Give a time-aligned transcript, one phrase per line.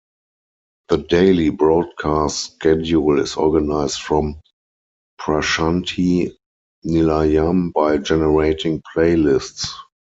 [0.89, 4.41] The daily broadcast schedule is organized from
[5.19, 6.31] Prashanthi
[6.83, 9.67] Nilayam by generating playlists.